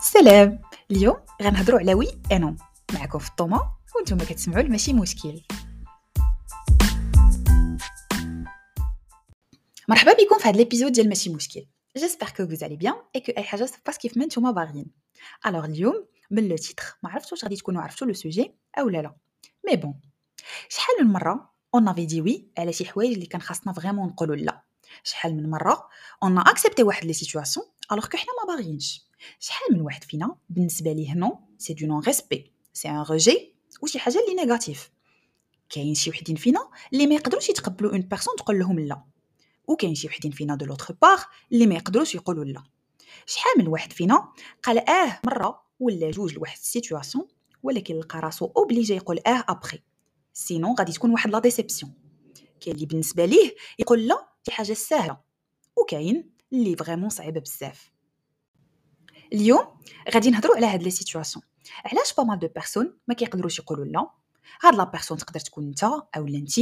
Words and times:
سلام. 0.00 0.60
اليوم 0.90 1.16
غنهضروا 1.42 1.78
على 1.78 1.94
oui 1.94 2.06
et 2.32 2.42
non 2.42 2.56
معكم 2.94 3.18
فطومة 3.18 3.72
وأنتم 3.96 4.18
كتسمعوا 4.18 4.62
ماشي 4.62 4.92
مشكل. 4.92 5.42
مرحبا 9.88 10.12
بكم 10.12 10.38
في 10.38 10.48
هذا 10.48 10.56
l'épisode 10.56 10.92
ديال 10.92 11.08
ماشي 11.08 11.30
مشكل. 11.30 11.66
j'espère 11.96 12.28
que 12.28 12.46
vous 12.46 12.64
allez 12.64 12.76
bien 12.76 12.94
et 13.16 13.20
que 13.20 13.32
أي 13.38 13.42
حاجة 13.42 13.66
se 13.66 13.75
passe 13.75 13.98
كيف 13.98 14.16
ما 14.16 14.24
نتوما 14.24 14.50
باغيين. 14.50 14.86
alors 15.46 15.64
اليوم 15.64 16.06
من 16.30 16.48
le 16.48 16.56
titre 16.56 16.84
ما 17.02 17.10
عرفتش 17.10 17.32
واش 17.32 17.44
غادي 17.44 17.56
تكونوا 17.56 17.82
عرفتوا 17.82 18.06
le 18.06 18.12
sujet 18.12 18.54
أو 18.78 18.88
لا 18.88 19.02
لا. 19.02 19.14
mais 19.66 19.76
bon 19.76 20.00
شحال 20.68 21.04
من 21.06 21.12
مرة 21.12 21.50
on 21.74 21.88
avait 21.88 22.06
dit 22.06 22.20
oui 22.20 22.48
على 22.58 22.72
شي 22.72 22.84
حوايج 22.84 23.12
اللي 23.12 23.26
كان 23.26 23.40
خاصنا 23.40 23.72
vraiment 23.72 24.08
نقولوا 24.08 24.36
لا. 24.36 24.62
شحال 25.04 25.36
من 25.36 25.50
مرة 25.50 25.88
on 26.22 26.38
acceptait 26.38 26.82
واحد 26.82 27.04
les 27.04 27.12
situations 27.12 27.66
alors 27.92 28.06
que 28.06 28.16
حنا 28.16 28.32
ما 28.42 28.54
باغيينش. 28.54 29.05
شحال 29.40 29.74
من 29.74 29.80
واحد 29.80 30.04
فينا 30.04 30.36
بالنسبة 30.50 30.92
ليه 30.92 31.14
non 31.14 31.38
c'est 31.58 31.74
du 31.74 31.86
non-respect 31.86 32.52
c'est 32.72 32.88
un 32.88 33.02
rejet 33.02 33.54
وشي 33.82 33.98
حاجة 33.98 34.18
اللي 34.18 34.42
négatif 34.42 34.90
كاين 35.70 35.94
شي 35.94 36.10
وحدين 36.10 36.36
فينا 36.36 36.70
اللي 36.92 37.06
ما 37.06 37.14
يقدروش 37.14 37.48
يتقبلوا 37.48 37.92
une 37.92 38.00
personne 38.00 38.36
تقول 38.36 38.58
لهم 38.58 38.80
لا. 38.80 39.04
وكاين 39.68 39.94
شي 39.94 40.06
وحدين 40.06 40.30
فينا 40.30 40.54
de 40.54 40.66
l'autre 40.66 40.94
part 41.02 41.18
اللي 41.52 41.66
ما 41.66 41.74
يقدروش 41.74 42.14
يقولوا 42.14 42.44
لا. 42.44 42.62
شحال 43.26 43.52
من 43.58 43.68
واحد 43.68 43.92
فينا 43.92 44.28
قال 44.62 44.88
آه 44.88 45.20
مرة 45.24 45.62
ولا 45.80 46.10
جوج 46.10 46.34
لواحد 46.34 46.56
ال 46.58 46.65
situation 46.65 47.28
ولكن 47.62 47.94
لقى 47.98 48.20
راسو 48.20 48.46
obligé 48.56 48.94
يقول 48.94 49.18
آه 49.26 49.44
ابخي 49.48 49.82
sinon 50.32 50.74
غادي 50.78 50.92
تكون 50.92 51.10
واحد 51.10 51.30
la 51.30 51.38
déception 51.38 51.92
كاين 52.60 52.74
اللي 52.74 52.86
بالنسبة 52.86 53.24
ليه 53.24 53.54
يقول 53.78 54.06
لا 54.06 54.28
شي 54.46 54.52
حاجة 54.52 54.72
سهلة. 54.72 55.18
وكاين 55.76 56.30
اللي 56.52 56.76
vraiment 56.76 57.08
صعيبة 57.08 57.40
بزاف. 57.40 57.90
اليوم 59.32 59.66
غادي 60.14 60.30
نهضروا 60.30 60.56
على 60.56 60.66
هاد 60.66 60.82
les 60.82 60.90
situations. 60.90 61.44
علاش 61.84 62.14
pas 62.14 62.22
mal 62.24 62.38
de 62.38 62.48
personnes 62.48 62.98
ما 63.08 63.14
كيقدروش 63.14 63.58
يقولوا 63.58 63.84
لا؟ 63.84 64.10
هاد 64.62 64.74
la 64.74 64.84
personne 64.84 65.18
تقدر 65.18 65.40
تكون 65.40 65.64
انت 65.64 65.84
أو 65.84 66.26
انت 66.26 66.58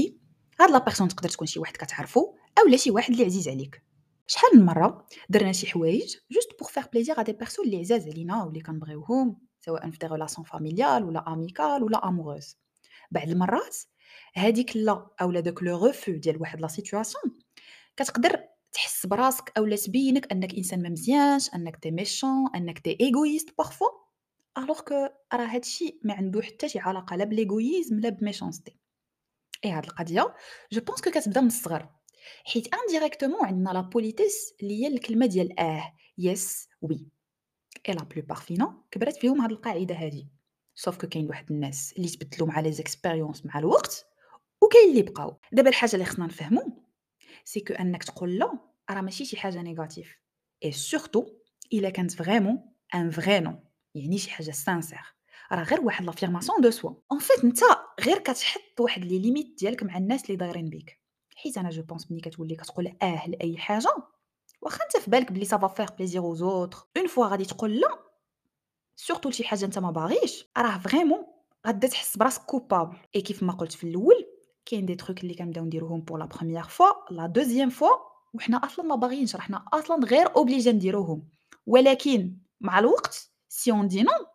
هاد 0.60 0.70
la 0.70 0.78
personne 0.78 1.08
تقدر 1.08 1.28
تكون 1.28 1.46
شي 1.46 1.58
واحد 1.58 1.76
كتعرفو 1.76 2.34
اولا 2.58 2.76
شي 2.76 2.90
واحد 2.90 3.12
اللي 3.12 3.24
عزيز 3.24 3.48
عليك. 3.48 3.82
شحال 4.26 4.50
من 4.58 4.64
مرة 4.66 5.06
درنا 5.28 5.52
شي 5.52 5.66
حوايج 5.66 6.16
juste 6.30 6.58
pour 6.60 6.68
faire 6.68 6.84
plaisir 6.92 7.20
à 7.20 7.22
des 7.22 7.32
personnes 7.32 7.64
اللي 7.64 7.78
عزاز 7.78 8.08
علينا 8.08 8.44
واللي 8.44 8.60
كنبغيوهم 8.60 9.36
سواء 9.60 9.90
في 9.90 9.98
des 9.98 10.06
relations 10.06 10.46
familiales 10.46 11.04
ولا 11.04 11.32
amicales 11.32 11.82
ولا 11.82 12.08
amoureuses 12.08 12.56
بعض 13.10 13.28
المرات 13.28 13.76
هذيك 14.34 14.76
لا 14.76 15.06
اولا 15.20 15.40
داك 15.40 15.62
le 15.62 15.86
refus 15.86 16.12
ديال 16.12 16.40
واحد 16.40 16.60
la 16.60 16.68
situation 16.68 17.38
كتقدر 17.96 18.40
تحس 18.74 19.06
براسك 19.06 19.52
اولا 19.58 19.76
تبينك 19.76 20.32
أنك 20.32 20.54
إنسان 20.54 20.82
ما 20.82 20.88
مزيانش 20.88 21.54
أنك 21.54 21.76
t'es 21.76 21.90
méchant 21.90 22.48
أنك 22.54 22.78
t'es 22.78 22.98
égoïste 23.00 23.54
parfois 23.58 23.86
alors 24.58 24.80
que 24.80 25.08
راه 25.34 25.46
هادشي 25.46 26.00
ما 26.02 26.14
عنده 26.14 26.42
حتى 26.42 26.68
شي 26.68 26.78
علاقة 26.78 27.16
لا 27.16 27.24
ب 27.24 27.32
l'égoïsme 27.32 28.00
لا 28.00 28.08
ب 28.08 28.14
méchanceté 28.14 28.76
et 29.64 29.70
هاد 29.70 29.84
القضية 29.84 30.34
je 30.72 30.80
pense 30.80 31.00
que 31.00 31.10
كتبدا 31.10 31.40
من 31.40 31.46
الصغر. 31.46 31.88
حيت 32.44 32.68
indirectement 32.74 33.44
عندنا 33.44 33.70
la 33.70 33.80
politesse 33.80 34.54
اللي 34.62 34.82
هي 34.82 34.86
الكلمة 34.86 35.26
ديال 35.26 35.60
آه 35.60 35.92
yes 36.18 36.68
oui 36.82 37.06
et 37.88 37.94
la 37.94 38.02
plupart 38.02 38.36
فينا 38.36 38.82
كبرت 38.90 39.16
فيهم 39.16 39.40
هاد 39.40 39.50
القاعدة 39.50 39.94
هادي. 39.94 40.28
sauf 40.74 40.98
que 40.98 41.06
كاين 41.06 41.28
واحد 41.28 41.50
الناس 41.50 41.94
اللي 41.96 42.08
تبدلوا 42.08 42.48
مع 42.48 42.60
les 42.60 42.72
expériences 42.72 43.46
مع 43.46 43.58
الوقت 43.58 44.06
وكاين 44.62 44.90
اللي 44.90 45.02
بقاو. 45.02 45.36
دابا 45.52 45.68
الحاجة 45.68 45.94
اللي 45.94 46.04
خصنا 46.04 46.26
نفهمو 46.26 46.83
c'est 47.44 47.60
que 47.60 47.74
انك 47.74 48.04
تقول 48.04 48.38
لا 48.38 48.58
راه 48.90 49.00
ماشي 49.00 49.24
شي 49.24 49.36
حاجة 49.36 49.62
négatif 49.62 50.18
et 50.64 50.72
surtout 50.72 51.26
الا 51.72 51.90
كانت 51.90 52.12
vraiment 52.12 52.72
un 52.94 53.10
vrai 53.10 53.40
non 53.40 53.54
يعني 53.94 54.18
شي 54.18 54.30
حاجة 54.30 54.50
sincère 54.50 55.00
راه 55.52 55.62
غير 55.62 55.80
واحد 55.80 56.04
l'affirmation 56.04 56.60
de 56.60 56.70
soi 56.70 56.94
en 57.12 57.20
fait 57.20 57.44
انت 57.44 57.60
غير 58.00 58.18
كتحط 58.18 58.80
واحد 58.80 59.04
les 59.04 59.18
limites 59.18 59.58
ديالك 59.58 59.82
مع 59.82 59.96
الناس 59.96 60.24
اللي 60.24 60.36
دايرين 60.36 60.68
بيك. 60.68 61.00
حيت 61.36 61.58
أنا 61.58 61.70
je 61.70 61.82
pense 61.82 62.10
ملي 62.10 62.20
كتولي 62.20 62.56
كتقول 62.56 62.96
آه 63.02 63.26
لأي 63.28 63.56
حاجة 63.58 63.94
واخا 64.62 64.84
أنت 64.84 64.96
في 65.04 65.10
بالك 65.10 65.32
بلي 65.32 65.44
ça 65.44 65.56
va 65.56 65.68
faire 65.68 65.86
plaisir 65.98 66.34
aux 66.34 66.49
autres 66.49 66.78
une 66.96 67.06
fois 67.06 67.26
غادي 67.26 67.44
تقول 67.44 67.80
لا 67.80 67.98
surtout 68.96 69.28
لشي 69.28 69.44
حاجة 69.44 69.64
أنت 69.64 69.78
ما 69.78 69.90
باغيش 69.90 70.46
راه 70.58 70.78
vraiment 70.78 71.26
غادا 71.66 71.88
تحس 71.88 72.16
براسك 72.16 72.42
coupable 72.42 72.96
et 73.16 73.20
كيف 73.20 73.42
ما 73.42 73.52
قلت 73.52 73.72
في 73.72 73.84
الأول 73.84 74.26
كاين 74.66 74.86
des 74.86 74.94
trucs 74.94 75.22
اللي 75.22 75.34
كنبداو 75.34 75.64
نديروهم 75.64 76.00
pour 76.00 76.18
la 76.18 76.24
première 76.24 76.62
fois 76.62 77.10
la 77.10 77.26
deuxième 77.26 77.70
fois 77.70 77.96
وحنا 78.34 78.56
أصلا 78.56 78.84
ما 78.84 78.94
باغيينش 78.94 79.36
حنا 79.36 79.64
أصلا 79.72 80.06
غير 80.06 80.36
obligés 80.36 80.72
نديروهم. 80.72 81.28
ولكن 81.66 82.36
مع 82.60 82.78
الوقت 82.78 83.30
si 83.48 83.70
on 83.72 83.88
dit 83.88 84.02
non 84.02 84.26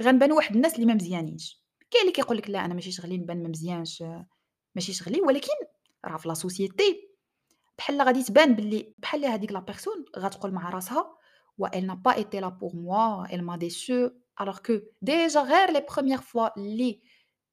غنبانو 0.00 0.36
واحد 0.36 0.54
الناس 0.56 0.74
اللي 0.74 0.86
ما 0.86 0.94
مزيانينش. 0.94 1.64
كاين 1.90 2.02
اللي 2.02 2.12
كيقول 2.12 2.36
لك 2.36 2.50
لا 2.50 2.64
أنا 2.64 2.74
ماشي 2.74 2.92
شغلي 2.92 3.18
نبان 3.18 3.42
ما 3.42 3.48
مزيانش 3.48 4.04
ماشي 4.74 4.92
شغلي 4.92 5.20
ولكن 5.20 5.52
راه 6.04 6.16
في 6.16 6.28
la 6.28 6.34
société 6.34 7.10
بحال 7.78 8.02
غادي 8.02 8.22
تبان 8.22 8.54
باللي 8.54 8.94
بحال 8.98 9.24
هذيك 9.24 9.52
la 9.52 9.60
personne 9.60 10.04
غتقول 10.18 10.52
مع 10.52 10.70
راسها 10.70 11.16
و 11.58 11.66
elle 11.66 11.86
n'a 11.86 11.96
pas 11.96 12.18
été 12.18 12.40
là 12.40 12.50
pour 12.60 12.74
moi 12.74 13.26
elle 13.30 13.42
m'a 13.42 13.58
déçu 13.58 14.08
alors 14.36 14.62
que 14.62 14.72
déjà 15.02 15.36
غير 15.36 15.70
les 15.70 15.86
premières 15.90 16.20
fois 16.20 16.58
اللي 16.58 17.00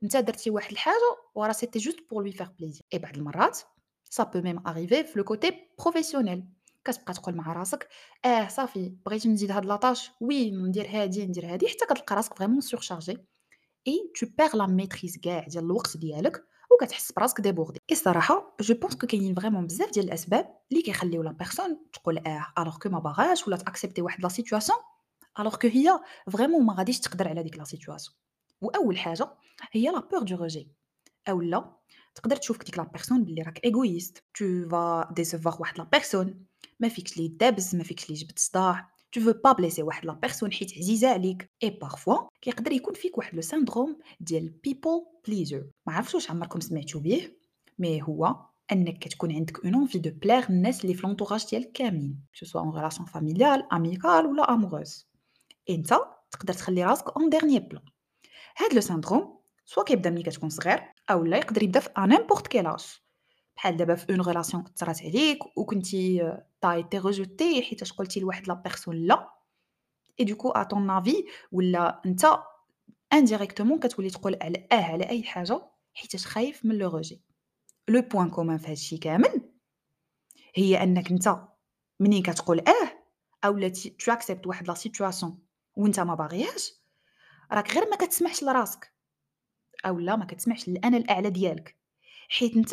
أنت 0.03 0.18
درتي 0.18 0.50
واحد 0.50 0.72
الحاجة 0.72 1.18
وراه 1.35 1.52
c'était 1.51 1.79
juste 1.79 1.97
pour 2.12 2.22
lui 2.22 2.31
faire 2.31 2.47
plaisir 2.59 2.81
et 2.94 3.00
بعض 3.00 3.18
المرات 3.18 3.59
ça 4.09 4.23
peut 4.23 4.41
même 4.41 4.68
arriver 4.68 5.03
في 5.03 5.19
le 5.19 5.23
côté 5.23 5.51
professionnel 5.79 6.45
كتبقى 6.85 7.13
تقول 7.13 7.35
مع 7.35 7.53
راسك 7.53 7.88
آه 8.25 8.47
صافي 8.47 8.97
بغيت 9.06 9.28
نزيد 9.28 9.52
هاد 9.52 9.66
la 9.66 9.79
tâche 9.79 10.12
oui 10.22 10.51
ندير 10.52 10.88
هادي 10.90 11.25
ندير 11.25 11.53
هادي 11.53 11.68
حتى 11.68 11.86
كتلقى 11.86 12.16
راسك 12.16 12.34
vraiment 12.38 12.62
surchargé 12.62 13.18
et 13.88 14.12
tu 14.19 14.25
perds 14.38 14.56
la 14.56 14.68
maîtrise 14.68 15.18
كاع 15.18 15.46
ديال 15.47 15.63
الوقت 15.63 15.97
ديالك 15.97 16.44
وكتحس 16.72 17.12
براسك 17.12 17.41
débordé 17.41 17.79
الصراحه 17.91 18.56
je 18.62 18.75
pense 18.75 18.95
que 18.95 19.07
كاينين 19.07 19.36
vraiment 19.35 19.66
بزاف 19.68 19.91
ديال 19.91 20.06
الأسباب 20.06 20.57
اللي 20.72 20.81
كيخليو 20.81 21.24
la 21.23 21.31
personne 21.31 21.78
تقول 21.94 22.18
آه 22.18 22.46
alors 22.59 22.78
que 22.78 22.90
ما 22.90 23.00
باغاش 23.00 23.47
ولا 23.47 23.57
ت 23.57 23.62
accepter 23.62 24.01
واحد 24.02 24.22
la 24.23 24.29
situation 24.29 24.79
alors 25.40 25.56
que 25.56 25.68
هي 25.68 26.00
vraiment 26.31 26.66
ما 26.66 26.74
غاديش 26.74 27.00
تقدر 27.00 27.28
على 27.28 27.44
ديك 27.44 27.57
la 27.57 27.63
situation 27.63 28.16
وأول 28.62 28.97
حاجة 28.97 29.28
هي 29.72 29.90
la 29.90 30.00
peur 30.00 30.23
du 30.23 30.35
rejet 30.35 30.72
اولا 31.29 31.78
تقدر 32.16 32.35
تشوف 32.35 32.57
ديك 32.63 32.78
la 32.78 32.84
personne 32.84 33.23
بلي 33.23 33.41
راك 33.41 33.66
égoïste 33.66 34.23
tu 34.34 34.69
vas 34.69 35.13
décevoir 35.16 35.57
واحد 35.59 35.78
la 35.78 35.84
personne 35.84 36.45
ما 36.79 36.90
فيكش 36.90 37.18
لي 37.18 37.28
دابز 37.28 37.75
ما 37.75 37.84
فيكش 37.84 38.09
لي 38.09 38.16
جبت 38.16 38.40
صداع. 38.40 38.97
Tu 39.16 39.19
veux 39.19 39.34
pas 39.34 39.53
blesser 39.53 39.79
واحد 39.79 40.06
la 40.06 40.13
personne 40.13 40.51
حيت 40.51 40.78
عزيزة 40.78 41.09
عليك. 41.09 41.51
et 41.63 41.69
parfois 41.69 42.18
كيقدر 42.41 42.72
يكون 42.72 42.94
فيك 42.94 43.18
واحد 43.18 43.35
le 43.35 43.41
syndrome 43.41 44.00
ديال 44.19 44.50
people 44.50 45.06
pleaser 45.28 45.68
ما 45.88 45.94
عرفتش 45.94 46.16
واش 46.16 46.31
عمركم 46.31 46.59
سمعتوا 46.59 47.01
به 47.01 47.31
mais 47.79 48.03
هو 48.03 48.35
أنك 48.72 49.00
كتكون 49.00 49.31
عندك 49.31 49.66
une 49.66 49.75
envie 49.75 50.00
de 50.00 50.09
plaire 50.09 50.50
الناس 50.50 50.81
اللي 50.81 50.94
في 50.94 51.07
l'entourage 51.07 51.45
ديالك 51.50 51.72
كاملين. 51.72 52.19
que 52.34 52.45
ce 52.45 52.51
soit 52.51 52.62
en 52.62 52.75
relation 52.75 53.06
familiale 53.06 53.73
amicale 53.73 54.25
ولا 54.25 54.53
amoureuse 54.53 55.07
انت 55.69 55.97
تقدر 56.31 56.53
تخلي 56.53 56.85
راسك 56.85 57.18
en 57.18 57.29
dernier 57.29 57.59
plan 57.59 57.84
هاد 58.57 58.73
le 58.73 58.81
syndrome 58.81 59.40
soit 59.66 59.84
كيبدا 59.84 60.09
ملي 60.09 60.23
كتكون 60.23 60.50
صغير 60.50 60.84
أو 61.09 61.23
لا 61.25 61.38
يقدر 61.38 61.63
يبدا 61.63 61.79
في 61.79 61.90
n'importe 61.97 62.47
quel 62.47 62.68
âge 62.68 62.85
بحال 63.56 63.78
دابا 63.78 63.95
في 63.95 64.09
une 64.09 64.22
relation 64.22 64.63
كثرات 64.63 65.01
عليك 65.01 65.57
وكنتي 65.57 66.34
t'as 66.62 66.72
été 66.72 66.97
rejeté 66.97 67.62
حيتاش 67.62 67.94
قلتي 67.94 68.19
لواحد 68.19 68.47
la 68.47 68.53
personne 68.53 68.95
لا. 68.95 69.34
et 70.19 70.25
du 70.25 70.34
coup 70.34 70.50
à 70.50 70.63
ton 70.63 70.90
avis 70.90 71.25
ولا 71.51 72.01
انت 72.06 72.25
indirectement 73.13 73.79
كتولي 73.79 74.09
تقول 74.09 74.38
على 74.41 74.68
أه 74.72 74.75
على 74.84 75.09
أي 75.09 75.24
حاجة 75.24 75.62
حيتاش 75.94 76.25
خايف 76.25 76.66
من 76.66 76.78
le 76.78 76.90
rejet 76.90 77.22
le 77.88 78.01
point 78.01 78.29
commun 78.29 78.57
في 78.57 78.72
هادشي 78.72 78.97
كامل 78.97 79.51
هي 80.56 80.83
أنك 80.83 81.12
انت 81.12 81.42
منين 82.00 82.24
كتقول 82.24 82.59
أه 82.59 83.04
اولا 83.45 83.69
tu 83.69 84.12
acceptes 84.12 84.48
واحد 84.48 84.68
la 84.68 84.74
situation 84.74 85.39
وانت 85.75 86.00
ما 86.00 86.15
باغياش 86.15 86.74
راك 87.51 87.73
غير 87.73 87.89
ما 87.89 87.95
كتسمعش 87.95 88.44
لراسك 88.44 88.94
اولا 89.85 90.15
ما 90.15 90.25
كتسمعش 90.25 90.69
للانا 90.69 90.97
الأعلى 90.97 91.29
ديالك 91.29 91.77
حيت 92.29 92.55
انت 92.55 92.69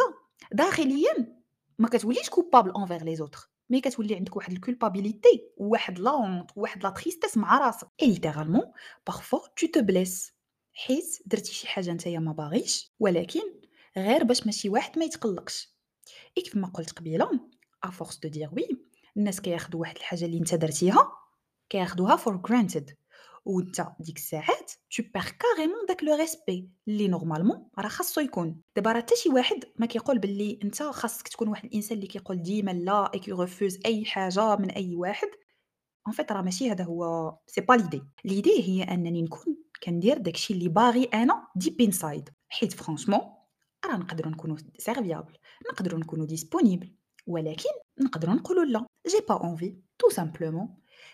داخليا 0.52 1.34
ما 1.78 1.88
كتوليش 1.88 2.30
coupable 2.30 2.72
envers 2.76 3.02
les 3.02 3.16
autres 3.16 3.50
mais 3.70 3.80
كتولي 3.80 4.14
عندك 4.16 4.36
واحد 4.36 4.52
ال 4.52 4.60
culpabilité 4.60 5.48
وواحد 5.56 5.98
la 5.98 6.10
honte 6.10 6.50
وواحد 6.56 6.82
la 6.82 6.90
tristesse 6.90 7.36
مع 7.36 7.58
راسك. 7.58 7.88
et 8.02 8.06
littéralement 8.06 8.72
parfois 9.06 9.38
tu 9.56 9.66
te 9.66 9.82
blesses 9.82 10.32
حيت 10.72 11.18
درتي 11.26 11.52
شي 11.52 11.66
حاجة 11.68 11.92
نتايا 11.92 12.18
ما 12.18 12.32
باغيش 12.32 12.92
ولكن 13.00 13.40
غير 13.96 14.24
باش 14.24 14.46
ماشي 14.46 14.68
واحد 14.68 14.98
ما 14.98 15.04
يتقلقش. 15.04 15.74
اي 16.38 16.42
كيف 16.42 16.56
ما 16.56 16.68
قلت 16.68 16.92
قبيلة 16.92 17.30
à 17.84 17.90
force 17.90 18.18
de 18.18 18.28
dire 18.28 18.50
oui 18.52 18.68
الناس 19.16 19.40
كياخذوا 19.40 19.80
واحد 19.80 19.96
الحاجة 19.96 20.24
اللي 20.24 20.38
انت 20.38 20.54
درتيها 20.54 21.12
كياخذوها 21.68 22.16
for 22.16 22.42
granted. 22.48 23.03
وانت 23.44 23.86
ديك 24.00 24.16
الساعات 24.16 24.72
tu 24.96 25.02
perds 25.14 25.28
carrément 25.28 25.86
داك 25.88 26.04
le 26.04 26.14
respect 26.16 26.70
اللي 26.88 27.08
normalement 27.08 27.68
راه 27.78 27.88
خاصو 27.88 28.20
يكون 28.20 28.60
دابا 28.76 28.92
راه 28.92 29.00
حتى 29.00 29.16
شي 29.16 29.28
واحد 29.28 29.64
ما 29.78 29.86
كيقول 29.86 30.18
باللي 30.18 30.58
انت 30.64 30.82
خاصك 30.82 31.28
تكون 31.28 31.48
واحد 31.48 31.64
الانسان 31.64 31.96
اللي 31.96 32.06
كيقول 32.06 32.42
ديما 32.42 32.70
لا 32.70 33.14
et 33.14 33.18
qui 33.18 33.32
refuse 33.32 33.78
اي 33.86 34.04
حاجة 34.04 34.56
من 34.56 34.70
اي 34.70 34.94
واحد 34.96 35.28
en 36.08 36.12
fait 36.12 36.32
راه 36.32 36.42
ماشي 36.42 36.70
هذا 36.70 36.84
هو 36.84 37.32
c'est 37.50 37.64
pas 37.64 37.76
l'idée. 37.76 38.02
L'idée 38.24 38.60
هي 38.60 38.82
أنني 38.82 39.22
نكون 39.22 39.56
كندير 39.82 40.18
داك 40.18 40.34
الشي 40.34 40.54
اللي 40.54 40.68
باغي 40.68 41.04
أنا 41.04 41.46
deep 41.64 41.86
inside. 41.86 42.32
حيت 42.48 42.72
franchement 42.72 43.20
راه 43.86 43.96
نقدروا 43.96 44.32
نكونوا 44.32 44.56
serviable 44.90 45.38
نقدروا 45.72 46.00
نكونوا 46.00 46.26
disponible 46.26 46.88
ولكن 47.26 47.70
نقدروا 48.00 48.34
نقولوا 48.34 48.64
لا 48.64 48.86
j'ai 49.08 49.22
pas 49.22 49.38
envie 49.38 49.74
tout 50.02 50.14
simplement. 50.14 50.68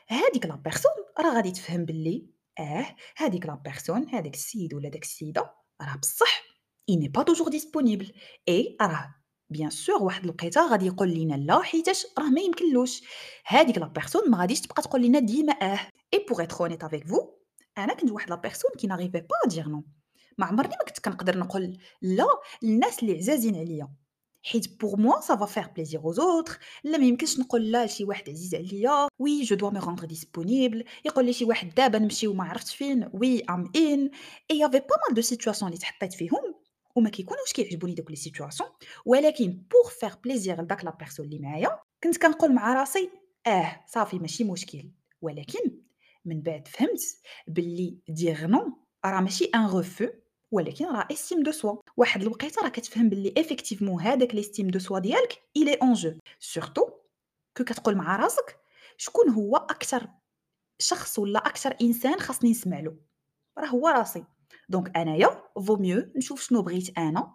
هذيك 0.08 0.46
la 0.46 0.56
personne 0.56 0.92
راه 1.20 1.34
غادي 1.34 1.50
تفهم 1.50 1.84
باللي 1.84 2.26
آه 2.58 2.96
هذيك 3.16 3.46
la 3.46 3.54
personne 3.54 4.08
هذاك 4.08 4.34
السيد 4.34 4.74
ولا 4.74 4.88
داك 4.88 5.02
السيدة 5.02 5.54
راه 5.82 5.96
بصح 5.96 6.50
il 6.90 6.98
n'est 6.98 7.08
pas 7.08 7.24
toujours 7.24 7.50
disponible. 7.50 8.06
Et 8.48 8.76
راه 8.82 9.14
bien 9.50 9.70
sûr 9.70 10.02
واحد 10.02 10.24
الوقيته 10.24 10.70
غادي 10.70 10.86
يقول 10.86 11.08
لينا 11.08 11.34
لا 11.34 11.62
حيتاش 11.62 12.06
راه 12.18 12.30
ما 12.30 12.40
يمكنلوش. 12.40 13.02
هذيك 13.46 13.78
la 13.78 13.86
personne 13.86 14.30
ما 14.30 14.38
غاديش 14.38 14.60
تبقى 14.60 14.82
تقول 14.82 15.00
لينا 15.00 15.18
ديما 15.18 15.52
آه. 15.52 15.80
et 16.14 16.26
pour 16.28 16.42
être 16.42 16.60
honnête 16.60 16.84
avec 16.84 17.08
vous 17.08 17.34
أنا 17.78 17.94
كنت 17.94 18.10
واحد 18.10 18.30
la 18.30 18.36
personne 18.36 18.70
qui 18.78 18.86
n'arrivait 18.86 19.20
pas 19.20 19.48
à 19.48 19.52
dire 19.52 19.68
non 19.68 19.84
ما 20.38 20.46
عمرني 20.46 20.74
ما 20.80 20.84
كنت 20.84 20.98
كنقدر 20.98 21.38
نقول 21.38 21.78
لا 22.02 22.26
للناس 22.62 23.02
اللي 23.02 23.16
عزازين 23.16 23.56
عليا. 23.56 23.88
حيت 24.42 24.80
pour 24.80 24.96
moi 24.96 25.20
ça 25.20 25.36
va 25.36 25.46
faire 25.46 25.66
plaisir 25.76 26.00
aux 26.00 26.16
autres. 26.16 26.58
لا 26.84 26.98
ما 26.98 27.06
يمكنش 27.06 27.38
نقول 27.38 27.70
لا 27.70 27.86
لشي 27.86 28.04
واحد 28.04 28.30
عزيز 28.30 28.54
عليا. 28.54 29.08
oui 29.18 29.42
je 29.42 29.56
dois 29.56 29.70
me 29.70 29.78
rendre 29.78 30.04
disponible 30.04 30.84
يقول 31.04 31.24
لي 31.24 31.32
شي 31.32 31.44
واحد 31.44 31.74
دابا 31.74 31.98
نمشيو 31.98 32.34
ما 32.34 32.44
عرفتش 32.44 32.74
فين. 32.74 33.10
oui 33.12 33.42
même 33.50 33.72
et 33.76 34.10
y 34.50 34.58
avait 34.58 34.78
pas 34.78 34.96
mal 35.08 35.14
de 35.14 35.22
situations 35.22 35.70
اللي 35.70 35.80
تحطيت 35.80 36.12
فيهم 36.12 36.54
وما 36.96 37.10
كيكونوش 37.10 37.52
كيعجبوني 37.52 37.94
دوك 37.94 38.10
les 38.10 38.16
situations 38.16 38.70
ولكن 39.06 39.62
pour 39.70 39.90
faire 40.00 40.10
plaisir 40.24 40.62
لداك 40.62 40.84
la 40.84 40.96
personne 40.98 41.26
اللي 41.26 41.38
معايا 41.38 41.78
كنت 42.04 42.16
كنقول 42.16 42.54
مع 42.54 42.74
راسي 42.74 43.10
آه 43.46 43.84
صافي 43.86 44.18
ماشي 44.18 44.44
مشكل. 44.44 44.90
ولكن 45.22 45.80
من 46.24 46.42
بعد 46.42 46.68
فهمت 46.68 47.00
باللي 47.48 47.98
dire 48.08 48.46
non 48.46 48.78
راه 49.04 49.20
ماشي 49.20 49.44
un 49.44 49.66
refus 49.66 50.06
ولكن 50.52 50.84
راه 50.84 51.08
estime 51.12 51.42
de 51.42 51.52
soi 51.52 51.76
واحد 51.96 52.22
الوقيته 52.22 52.62
راه 52.62 52.68
كتفهم 52.68 53.08
باللي 53.08 53.34
effectivement 53.38 54.02
هذاك 54.02 54.34
l'estime 54.34 54.68
de 54.68 54.78
soi 54.78 54.98
ديالك 54.98 55.42
elle 55.56 55.74
est 55.74 55.85
en 55.85 55.92
jeu 55.92 56.12
surtout 56.38 56.90
que 57.56 57.64
كتقول 57.64 57.96
مع 57.96 58.16
راسك 58.16 58.60
شكون 58.96 59.30
هو 59.30 59.56
أكثر 59.56 60.08
شخص 60.78 61.18
ولا 61.18 61.38
أكثر 61.38 61.76
إنسان 61.82 62.20
خاصني 62.20 62.50
نسمع 62.50 62.80
له. 62.80 62.96
راه 63.58 63.66
هو 63.66 63.88
راسي. 63.88 64.24
donc 64.68 64.96
أنايا 64.96 65.42
vaut 65.66 65.76
mieux 65.76 66.12
نشوف 66.16 66.42
شنو 66.42 66.62
بغيت 66.62 66.98
أنا. 66.98 67.34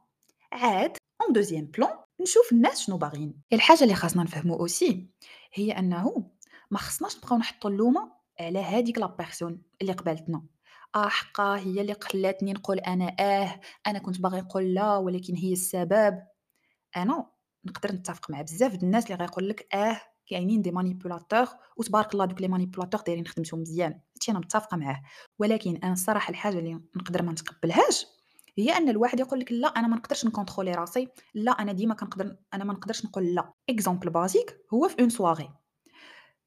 عاد 0.51 0.97
en 1.21 1.33
deuxième 1.33 1.65
plan 1.65 1.97
نشوف 2.21 2.51
الناس 2.51 2.79
شنو 2.81 2.97
باغيين. 2.97 3.41
الحاجة 3.53 3.83
اللي 3.83 3.95
خاصنا 3.95 4.23
نفهمو 4.23 4.55
aussi 4.55 5.09
هي 5.53 5.71
أنه 5.71 6.31
ما 6.71 6.77
خصناش 6.77 7.17
نبقاو 7.17 7.37
نحطو 7.37 7.67
اللومة 7.67 8.11
على 8.39 8.59
هذيك 8.59 8.97
la 8.97 9.05
personne 9.05 9.61
اللي 9.81 9.93
قبلتنا. 9.93 10.43
آه 10.95 11.07
حقا 11.07 11.57
هي 11.57 11.81
اللي 11.81 11.95
خلاتني 12.03 12.53
نقول 12.53 12.79
أنا 12.79 13.15
آه 13.19 13.59
أنا 13.87 13.99
كنت 13.99 14.21
باغي 14.21 14.41
نقول 14.41 14.73
لا 14.73 14.97
ولكن 14.97 15.35
هي 15.35 15.53
السبب. 15.53 16.21
أنا 16.97 17.25
نقدر 17.65 17.91
نتفق 17.91 18.31
مع 18.31 18.41
بزاف 18.41 18.75
د 18.75 18.83
الناس 18.83 19.05
اللي 19.05 19.15
غيقول 19.15 19.49
لك 19.49 19.75
آه 19.75 20.01
كاينين 20.27 20.61
des 20.61 20.71
manipulateurs 20.71 21.47
وتبارك 21.77 22.13
الله 22.13 22.25
دوك 22.25 22.41
les 22.41 22.47
manipulateurs 22.47 23.01
دايرين 23.01 23.27
خدمتهم 23.27 23.59
مزيان. 23.61 23.99
هادشي 24.15 24.31
أنا 24.31 24.39
متفقة 24.39 24.77
معاه. 24.77 25.01
ولكن 25.39 25.75
أنا 25.83 25.93
الصراحة 25.93 26.29
الحاجة 26.31 26.59
اللي 26.59 26.73
نقدر 26.95 27.23
ما 27.23 27.31
نتقبلهاش 27.31 28.05
هي 28.57 28.77
أن 28.77 28.89
الواحد 28.89 29.19
يقول 29.19 29.39
لك 29.39 29.51
لا 29.51 29.67
أنا 29.67 29.87
ما 29.87 29.95
نقدرش 29.95 30.25
ن 30.25 30.30
contrôler 30.30 30.71
راسي 30.71 31.07
لا 31.33 31.51
أنا 31.51 31.71
ديما 31.71 31.93
كنقدر 31.93 32.35
أنا 32.53 32.63
ما 32.63 32.73
نقدرش 32.73 33.05
نقول 33.05 33.35
لا. 33.35 33.53
exemple 33.69 34.09
basique 34.09 34.57
هو 34.73 34.87
في 34.87 34.99
une 34.99 35.09
soirée 35.09 35.49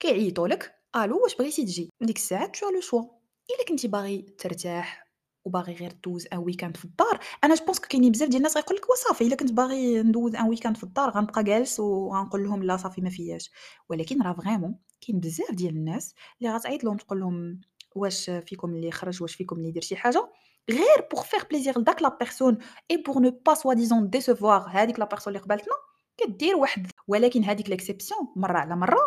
كيعيطوا 0.00 0.49
لك 0.49 0.75
ألو 0.97 1.23
واش 1.23 1.37
بغيتي 1.37 1.65
تجي؟ 1.65 1.91
ديك 2.00 2.17
الساعة 2.17 2.47
tu 2.46 2.70
as 2.70 2.75
le 2.75 2.81
choix 2.81 3.18
إلا 3.50 3.69
كنتي 3.69 3.89
باغي 3.89 4.23
ترتاح 4.39 5.09
وباغي 5.45 5.75
غير 5.75 5.93
دوز 6.05 6.27
un 6.32 6.38
week-end 6.38 6.76
في 6.77 6.85
الدار 6.85 7.21
أنا 7.45 7.55
je 7.55 7.64
pense 7.64 7.79
كاينين 7.79 8.12
بزاف 8.12 8.29
ديال 8.29 8.39
الناس 8.39 8.56
غيقول 8.56 8.77
لك 8.77 8.91
وصافي 8.91 9.25
إلا 9.25 9.37
كنت 9.37 9.53
باغي 9.53 10.03
ندوز 10.03 10.35
un 10.35 10.49
week-end 10.49 10.76
في 10.77 10.85
الدار 10.85 11.11
غنبقى 11.11 11.45
جالس 11.45 11.81
وغنقول 11.81 12.45
لهم 12.45 12.62
لا 12.62 12.77
صافي 12.77 13.00
ما 13.00 13.11
فياش. 13.11 13.50
ولكن 13.89 14.23
راه 14.23 14.33
vraiment 14.32 14.79
كاين 15.00 15.21
بزاف 15.21 15.50
ديال 15.50 15.77
الناس 15.77 16.15
اللي 16.41 16.55
غتعيط 16.55 16.85
لهم 16.85 16.97
تقول 16.97 17.21
لهم 17.21 17.61
واش 17.95 18.31
فيكم 18.31 18.75
اللي 18.75 18.91
خرج 18.91 19.23
واش 19.23 19.35
فيكم 19.35 19.56
اللي 19.56 19.69
يدير 19.69 19.83
شي 19.83 19.97
حاجة؟ 19.97 20.33
غير 20.71 21.09
pour 21.12 21.23
faire 21.23 21.44
plaisir 21.50 21.79
ل 21.79 21.87
داك 21.87 22.02
la 22.02 22.17
personne 22.20 22.58
et 22.90 22.96
pour 22.96 23.19
ne 23.19 23.31
pas 23.46 23.75
soit 23.75 23.89
disant 23.89 24.11
décevoir 24.11 24.67
هذيك 24.71 24.99
la 24.99 25.05
personne 25.05 25.35
اللي 25.35 25.45
قبلتنا 25.45 25.75
كدير 26.17 26.56
واحد. 26.56 26.91
ولكن 27.09 27.45
هذيك 27.45 27.71
l'exception 27.70 28.20
مرة 28.37 28.59
على 28.59 28.77
مرة 28.77 28.99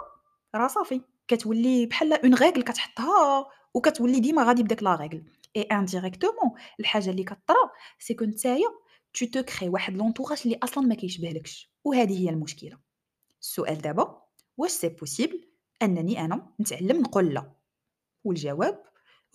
راه 0.56 0.68
صافي 0.68 1.02
كتولي 1.28 1.86
بحال 1.86 2.14
une 2.14 2.34
règle 2.34 2.64
كتحطها 2.64 3.48
وكتولي 3.74 4.20
ديما 4.20 4.44
غادي 4.44 4.64
بداك 4.64 4.84
la 4.84 4.96
règle. 4.96 5.24
et 5.58 5.62
indirectement 5.62 6.52
الحاجة 6.80 7.10
اللي 7.10 7.24
كطرا 7.24 7.70
c'est 8.00 8.14
que 8.14 8.26
نتايا 8.26 8.68
tu 9.14 9.26
te 9.26 9.42
crées 9.44 9.70
واحد 9.70 9.94
l'entourage 9.94 10.42
اللي 10.46 10.60
أصلا 10.64 10.84
ما 10.88 10.96
كيشبهلكش. 10.96 11.72
وهذه 11.84 12.20
هي 12.24 12.30
المشكلة. 12.30 12.78
السؤال 13.42 13.78
دابا 13.78 14.22
واش 14.58 14.72
c'est 14.72 14.90
possible 14.90 15.48
أنني 15.82 16.26
أنا 16.26 16.48
نتعلم 16.62 17.02
نقول 17.02 17.34
لا؟ 17.34 17.52
والجواب 18.24 18.84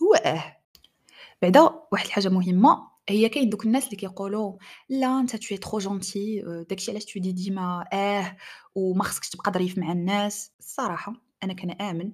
هو 0.03 0.13
آه. 0.13 0.57
بعدا 1.41 1.61
واحد 1.91 2.05
الحاجة 2.05 2.29
مهمة 2.29 2.87
هي 3.09 3.29
كاين 3.29 3.49
دوك 3.49 3.65
الناس 3.65 3.85
اللي 3.85 3.95
كيقولوا 3.95 4.57
لا 4.89 5.19
أنت 5.19 5.35
t'es 5.35 5.55
trop 5.55 5.79
gentil 5.79 6.41
داكشي 6.69 6.91
علاش 6.91 7.05
tu 7.05 7.19
dis 7.19 7.31
ديما 7.31 7.85
آه 7.93 8.37
وما 8.75 9.03
خصكش 9.03 9.29
تبقى 9.29 9.51
ظريف 9.51 9.77
مع 9.77 9.91
الناس. 9.91 10.51
الصراحه 10.59 11.13
أنا 11.43 11.53
كنامن 11.53 12.11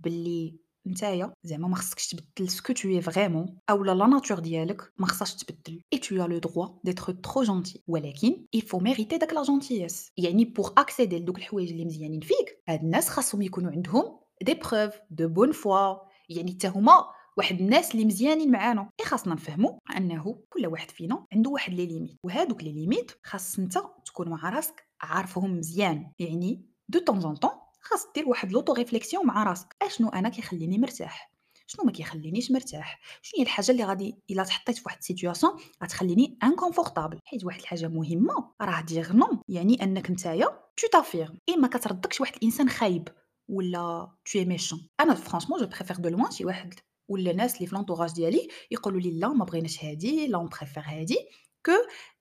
باللي 0.00 0.56
نتايا 0.88 1.32
زعما 1.44 1.68
ما 1.68 1.76
خصكش 1.76 2.08
تبدل 2.08 2.48
ce 2.48 2.58
que 2.58 2.72
tu 2.72 3.00
es 3.00 3.12
vraiment 3.12 3.58
أولا 3.70 3.92
la 3.92 4.06
nature 4.06 4.38
ديالك 4.38 4.92
ما 4.98 5.06
خصهاش 5.06 5.34
تبدل. 5.34 5.82
et 5.92 5.98
tu 5.98 6.14
as 6.14 6.26
le 6.26 6.38
droit 6.38 6.68
d'être 6.84 7.12
trop 7.12 7.42
gentil 7.42 7.82
ولكن 7.86 8.46
il 8.56 8.60
faut 8.60 8.82
mériter 8.82 9.18
داك 9.18 9.32
la 9.32 9.42
gentillesse 9.42 10.12
يعني 10.16 10.44
pour 10.44 10.70
accéder 10.78 11.18
ل 11.18 11.23
دوك 11.23 11.38
الحوايج 11.38 11.70
اللي 11.70 11.84
مزيانين 11.84 12.20
فيك 12.20 12.62
هاد 12.68 12.82
الناس 12.82 13.08
خاصهم 13.08 13.42
يكونوا 13.42 13.70
عندهم 13.70 14.20
des 14.42 14.54
preuves 14.54 14.94
de 15.10 15.28
bonne 15.28 15.52
foi 15.52 15.96
يعني 16.28 16.52
حتى 16.52 16.68
هما 16.68 17.04
واحد 17.36 17.60
الناس 17.60 17.92
اللي 17.92 18.04
مزيانين 18.04 18.50
معانا. 18.50 18.90
اي 19.00 19.04
خاصنا 19.04 19.34
نفهموا 19.34 19.78
أنه 19.96 20.42
كل 20.48 20.66
واحد 20.66 20.90
فينا 20.90 21.26
عنده 21.32 21.50
واحد 21.50 21.72
les 21.74 21.86
limites 21.86 22.16
وهادوك 22.22 22.62
les 22.62 22.72
limites 22.72 23.12
خاص 23.24 23.58
أنت 23.58 23.78
تكون 24.06 24.28
مع 24.28 24.48
راسك 24.50 24.88
عارفهم 25.00 25.58
مزيان. 25.58 26.12
يعني 26.18 26.66
دو 26.88 26.98
طون 26.98 27.20
طون 27.20 27.50
خاص 27.80 28.06
دير 28.14 28.28
واحد 28.28 28.52
l'auto-réflexion 28.52 29.26
مع 29.26 29.42
راسك. 29.42 29.76
أشنو 29.82 30.08
أنا 30.08 30.28
كيخليني 30.28 30.78
مرتاح؟ 30.78 31.32
شنو 31.66 31.84
ما 31.84 31.92
كيخلينيش 31.92 32.50
مرتاح؟ 32.50 33.00
شنو 33.22 33.38
هي 33.38 33.42
الحاجة 33.42 33.70
اللي 33.70 33.84
غادي 33.84 34.16
إلا 34.30 34.44
تحطيت 34.44 34.76
في 34.76 34.82
واحد 34.86 34.98
ال 34.98 35.03
situation 35.03 35.52
غتخليني 35.82 36.38
inconfortable 36.44 37.18
حيت 37.24 37.44
واحد 37.44 37.60
الحاجة 37.60 37.88
مهمة 37.88 38.52
راه 38.60 38.80
dire 38.80 39.12
non 39.12 39.42
يعني 39.48 39.82
أنك 39.82 40.10
نتايا 40.10 40.46
tu 40.76 40.86
t'affirmes 40.92 41.32
et 41.48 41.56
ما 41.56 41.68
كتردكش 41.68 42.20
واحد 42.20 42.36
الانسان 42.36 42.68
خايب 42.68 43.08
ولا 43.48 44.12
t'es 44.32 44.44
méchant 44.44 44.88
أنا 45.00 45.14
franchement 45.14 45.60
je 45.60 45.66
préfère 45.66 45.96
de 45.96 46.08
loin 46.08 46.30
شي 46.30 46.44
واحد 46.44 46.74
ولا 47.08 47.32
ناس 47.32 47.56
اللي 47.56 47.66
في 47.66 47.74
l'entourage 47.74 48.12
ديالي 48.12 48.48
يقولوا 48.70 49.00
لي 49.00 49.10
لا 49.10 49.28
ما 49.28 49.44
بغيناش 49.44 49.84
هادي 49.84 50.26
لا 50.26 50.38
on 50.38 50.48
préfère 50.48 50.82
هادي 50.86 51.18
que 51.66 51.72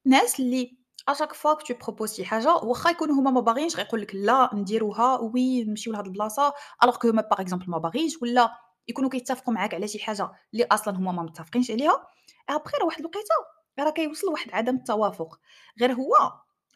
ناس 0.06 0.40
اللي 0.40 0.78
à 1.08 1.12
chaque 1.12 1.34
fois 1.34 1.54
que 1.54 1.74
je 1.74 1.83
propose 1.83 2.14
شي 2.14 2.26
حاجة 2.26 2.56
واخا 2.56 2.90
يكونوا 2.90 3.16
هما 3.16 3.32
ما 3.32 3.42
باغيينش 3.42 3.76
غيقول 3.76 4.02
لك 4.02 4.16
لا 4.16 4.50
نديروها 4.54 5.20
oui 5.20 5.64
نمشيو 5.64 5.94
لهاد 5.94 6.06
البلاصة. 6.06 6.54
alors 6.84 6.98
que 6.98 7.10
هما 7.10 7.22
par 7.22 7.42
exemple 7.42 7.70
ما 7.70 7.78
باغيش 7.78 8.22
ولا 8.22 8.52
يكونوا 8.88 9.10
كيتفقوا 9.10 9.54
معاك 9.54 9.74
على 9.74 9.88
شي 9.88 10.00
حاجة 10.00 10.32
اللي 10.54 10.64
أصلا 10.64 10.98
هما 10.98 11.12
ما 11.12 11.24
متفقينش 11.24 11.72
عليها. 11.72 12.08
ابخي 12.50 12.78
راه 12.78 12.86
واحد 12.86 13.00
الوقيتة 13.00 13.36
راه 13.80 13.90
كيوصل 13.92 14.28
لواحد 14.28 14.52
عدم 14.54 14.76
التوافق. 14.76 15.40
غير 15.82 15.94
هو 15.94 16.14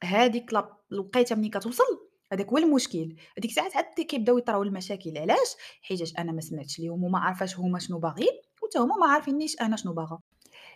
هذيك 0.03 0.51
الوقيتة 0.91 1.35
ملي 1.35 1.49
كتوصل 1.49 2.07
هذاك 2.31 2.47
هو 2.47 2.57
المشكل. 2.57 3.15
هذيك 3.37 3.49
الساعات 3.51 3.75
عاد 3.75 3.85
كيبداو 3.85 4.37
يطراو 4.37 4.63
المشاكل. 4.63 5.17
علاش؟ 5.17 5.55
حيتاش 5.81 6.13
أنا 6.19 6.31
ما 6.31 6.41
سمعتش 6.41 6.79
ليهم 6.79 7.03
وما 7.03 7.19
عارفاش 7.19 7.59
هما 7.59 7.79
شنو 7.79 7.99
باغيين 7.99 8.41
وتا 8.63 8.79
هما 8.79 8.95
ما 8.95 9.07
عارفينيش 9.07 9.61
أنا 9.61 9.75
شنو 9.75 9.93
باغا. 9.93 10.19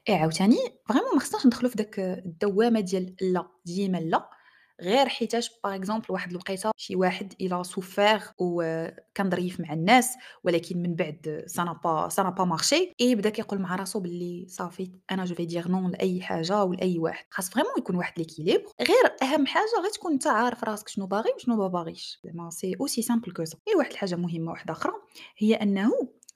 et 0.10 0.16
عاوتاني. 0.16 0.58
vraiment 0.88 1.14
ما 1.14 1.20
خصناش 1.20 1.46
ندخلو 1.46 1.70
في 1.70 1.76
داك 1.76 2.00
الدوامة 2.00 2.80
ديال 2.80 3.16
لا 3.22 3.48
ديما 3.66 3.98
لا. 3.98 4.30
غير 4.82 5.10
حيتاش 5.10 5.52
par 5.64 5.76
exemple 5.76 6.06
واحد 6.10 6.32
الوقيتة 6.32 6.72
شي 6.78 6.96
واحد 6.96 7.34
il 7.42 7.64
a 7.64 7.70
souffert 7.70 8.22
وكان 8.38 9.30
ظريف 9.30 9.60
مع 9.60 9.74
الناس 9.74 10.16
ولكن 10.44 10.82
من 10.82 10.96
بعد 10.96 11.44
ça 11.48 11.58
n'a 11.58 11.74
pas 11.84 12.30
pas 12.30 12.46
marché 12.46 12.94
et 13.02 13.16
بدا 13.16 13.30
كيقول 13.30 13.60
مع 13.60 13.76
راسو 13.76 14.00
باللي 14.00 14.46
صافي 14.50 14.92
أنا 15.12 15.26
je 15.26 15.36
vais 15.36 15.46
dire 15.46 15.68
non 15.68 15.92
لأي 15.92 16.22
حاجة 16.22 16.64
ولاي 16.64 17.00
واحد. 17.00 17.26
خاص 17.30 17.50
vraiment 17.50 17.72
يكون 17.78 17.96
واحد 17.96 18.14
l'équilibre 18.18 18.64
غير 18.82 19.16
أهم 19.24 19.46
حاجة 19.46 19.82
غير 19.82 19.92
تكون 19.92 20.12
أنت 20.12 20.28
عارف 20.28 20.64
راسك 20.64 20.88
شنو 20.88 21.06
باغي 21.08 21.30
وشنو 21.36 21.56
ما 21.56 21.68
باغيش. 21.68 22.20
زعما 22.24 22.50
c'est 22.50 22.76
aussi 22.82 23.02
simple 23.02 23.32
que 23.32 23.46
ça 23.46 23.58
et 23.68 23.76
واحد 23.76 23.92
الحاجة 23.92 24.16
مهمة 24.16 24.52
واحدة 24.52 24.74
أخرى 24.74 24.94
هي 25.38 25.54
أنه 25.56 25.92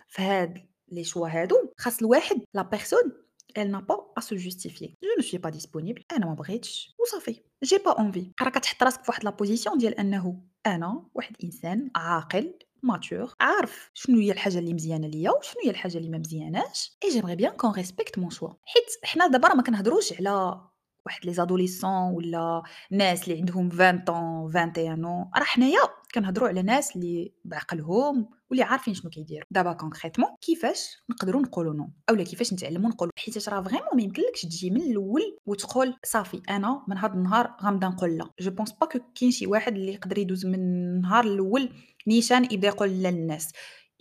في 0.07 0.21
هاد 0.21 0.57
les 0.91 1.03
choix 1.03 1.27
هادو 1.27 1.55
خاص 1.77 1.99
الواحد 1.99 2.41
la 2.53 2.61
personne 2.61 3.28
elle 3.55 3.71
n'a 3.71 3.81
pas 3.81 3.99
à 4.15 4.21
se 4.21 4.35
justifier. 4.35 4.97
Je 5.01 5.07
ne 5.17 5.23
suis 5.23 5.39
pas 5.39 5.51
disponible. 5.51 6.01
أنا 6.11 6.25
ما 6.25 6.33
بغيتش 6.33 6.95
وصافي 6.99 7.41
j'ai 7.63 7.77
pas 7.77 7.99
envie 7.99 8.31
راه 8.41 8.49
كتحط 8.49 8.83
راسك 8.83 9.03
في 9.03 9.11
واحد 9.11 9.23
la 9.23 9.29
position 9.29 9.77
ديال 9.77 9.99
انه 9.99 10.41
أنا 10.65 11.05
واحد 11.15 11.35
انسان 11.43 11.91
عاقل 11.95 12.53
mature 12.83 13.35
عارف 13.39 13.91
شنو 13.93 14.19
هي 14.19 14.31
الحاجة 14.31 14.59
اللي 14.59 14.73
مزيانه 14.73 15.07
ليا 15.07 15.31
وشنو 15.31 15.61
هي 15.65 15.69
الحاجة 15.69 15.97
اللي 15.97 16.09
ما 16.09 16.17
مزياناش 16.17 16.97
et 17.03 17.09
j'aimerais 17.09 17.35
bien 17.35 17.51
qu'on 17.51 17.71
respecte 17.71 18.19
mon 18.19 18.29
choix 18.29 18.49
حيت 18.49 18.85
حنا 19.03 19.27
دابا 19.27 19.47
راه 19.47 19.55
ما 19.55 19.63
كنهضروش 19.63 20.13
على 20.13 20.61
واحد 21.05 21.25
les 21.25 21.33
adolescents 21.33 22.13
ولا 22.13 22.63
ناس 22.91 23.23
اللي 23.23 23.39
عندهم 23.39 23.69
20 23.73 24.03
طون 24.03 24.15
21 24.55 25.31
راه 25.35 25.43
حنايا 25.43 25.81
كنهضروا 26.15 26.47
على 26.47 26.61
ناس 26.61 26.95
اللي 26.95 27.33
بعقلهم 27.45 28.29
واللي 28.49 28.63
عارفين 28.63 28.93
شنو 28.93 29.09
كيديروا 29.09 29.45
دابا 29.51 29.73
concrètement 29.73 30.29
كيفاش 30.41 30.97
نقدروا 31.09 31.41
نقولوا 31.41 31.73
non؟ 31.73 31.89
أولا 32.09 32.23
كيفاش 32.23 32.53
نتعلموا 32.53 32.89
نقولوا 32.89 33.13
حيت 33.17 33.49
راه 33.49 33.61
vraiment 33.61 33.87
ما 33.95 34.01
يمكنلكش 34.01 34.41
تجي 34.41 34.69
من 34.69 34.81
الأول 34.81 35.37
وتقول 35.45 35.95
صافي 36.05 36.41
أنا 36.49 36.85
من 36.87 36.97
هذا 36.97 37.13
النهار 37.13 37.55
غنبدا 37.63 37.87
نقول 37.87 38.17
لا. 38.17 38.29
je 38.39 38.51
pense 38.51 38.71
pas 38.71 38.87
كاين 39.15 39.31
شي 39.31 39.47
واحد 39.47 39.75
اللي 39.75 39.93
يقدر 39.93 40.17
يدوز 40.17 40.45
من 40.45 40.55
النهار 40.55 41.23
الأول 41.23 41.69
نيشان 42.07 42.43
يبدا 42.51 42.67
يقول 42.67 43.03
لا 43.03 43.11
للناس. 43.11 43.51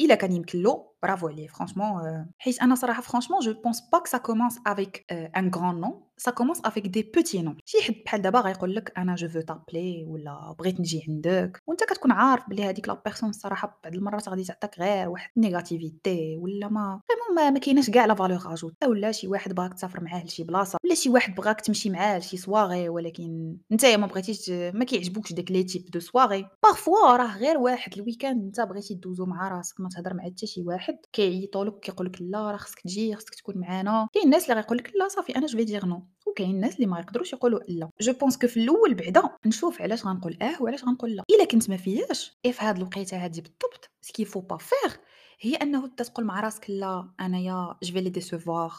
إلا 0.00 0.14
كان 0.14 0.32
يمكن 0.32 0.62
له 0.62 0.87
برافو 1.02 1.28
عليه 1.28 1.48
franchement 1.48 2.26
حيت 2.38 2.62
أنا 2.62 2.74
صراحة 2.74 3.02
franchement 3.02 3.40
je 3.40 3.52
pense 3.62 3.80
pas 3.92 3.98
que 3.98 4.10
ça 4.10 4.18
commence 4.18 4.58
avec 4.72 5.04
un 5.36 5.50
grand 5.54 5.80
non 5.80 6.08
ça 6.18 6.32
commence 6.32 6.60
avec 6.64 6.90
des 6.90 7.04
petits 7.04 7.42
noms. 7.42 7.56
شي 7.64 7.82
حد 7.82 7.94
بحال 8.04 8.22
دابا 8.22 8.40
غيقول 8.40 8.74
لك 8.74 8.92
أنا 8.98 9.14
je 9.14 9.28
veux 9.28 9.40
t'appeler 9.40 10.04
ولا 10.04 10.54
بغيت 10.58 10.80
نجي 10.80 11.04
عندك 11.08 11.62
وانت 11.66 11.84
كتكون 11.84 12.12
عارف 12.12 12.48
بلي 12.48 12.64
هذيك 12.64 12.88
la 12.88 13.02
personne 13.04 13.28
الصراحه 13.28 13.80
بعض 13.84 13.94
المرات 13.94 14.28
غادي 14.28 14.44
تعطيك 14.44 14.80
غير 14.80 15.08
واحد 15.08 15.30
négativité 15.36 16.36
ولا 16.36 16.68
ما 16.68 17.00
vraiment 17.08 17.52
ما, 17.52 17.58
كايناش 17.58 17.90
كاع 17.90 18.04
la 18.04 18.14
valeur 18.14 18.52
ajoutée 18.52 18.74
اولا 18.84 19.12
شي 19.12 19.28
واحد 19.28 19.52
بغاك 19.52 19.74
تسافر 19.74 20.04
معاه 20.04 20.24
لشي 20.24 20.44
بلاصه 20.44 20.78
ولا 20.84 20.94
شي 20.94 21.10
واحد 21.10 21.34
بغاك 21.34 21.60
تمشي 21.60 21.90
معاه 21.90 22.18
لشي 22.18 22.36
سواغي 22.36 22.88
ولكن 22.88 23.56
نتايا 23.72 23.96
ما 23.96 24.06
بغيتيش 24.06 24.50
ما 24.50 24.84
كيعجبوكش 24.84 25.32
داك 25.32 25.50
les 25.50 25.62
types 25.62 25.90
de 25.90 26.00
soirées 26.00 26.46
parfois 26.62 27.16
راه 27.16 27.36
غير 27.38 27.58
واحد 27.58 27.92
ال 27.96 28.02
week-end 28.02 28.44
انت 28.44 28.60
بغيتي 28.60 28.94
دوزو 28.94 29.26
مع 29.26 29.48
راسك 29.48 29.80
ما 29.80 29.88
تهضر 29.88 30.14
مع 30.14 30.24
حتى 30.24 30.46
شي 30.46 30.62
واحد 30.62 30.87
كيعيطوا 31.12 31.64
لك 31.64 31.80
كيقول 31.80 32.06
لك 32.06 32.16
لا 32.20 32.50
راه 32.50 32.56
خصك 32.56 32.80
تجي 32.80 33.14
خصك 33.14 33.34
تكون 33.34 33.58
معانا. 33.58 34.08
كاين 34.12 34.24
الناس 34.24 34.50
اللي 34.50 34.60
غيقول 34.60 34.78
لك 34.78 34.92
لا 34.96 35.08
صافي 35.08 35.36
أنا 35.36 35.46
je 35.46 35.62
dis 35.62 35.86
non 35.86 36.06
وكاين 36.26 36.50
الناس 36.50 36.74
اللي 36.74 36.86
ما 36.86 36.98
يقدروش 37.00 37.32
يقولوا 37.32 37.60
لا. 37.68 37.90
je 38.00 38.12
pense 38.12 38.38
que 38.38 38.46
في 38.46 38.56
الأول 38.60 38.94
بعدا 38.94 39.22
نشوف 39.46 39.82
علاش 39.82 40.06
غنقول 40.06 40.38
آه 40.42 40.62
وعلاش 40.62 40.84
غنقول 40.84 41.16
لا. 41.16 41.22
إلا 41.30 41.44
كنت 41.44 41.70
ما 41.70 41.76
فياش 41.76 42.38
اي 42.46 42.52
في 42.52 42.64
هاد 42.64 42.76
الوقيتة 42.76 43.24
هادي 43.24 43.40
بالضبط 43.40 43.90
ce 44.00 44.07
qu'il 44.07 44.24
faut 44.24 44.40
pas 44.40 44.56
faire 44.56 45.00
هي 45.40 45.54
أنه 45.54 45.88
تقول 45.88 46.26
مع 46.26 46.40
راسك 46.40 46.70
لا 46.70 47.10
أنايا 47.20 47.74
je 47.82 47.92
vais 47.92 48.00
les 48.00 48.10
décevoir 48.10 48.72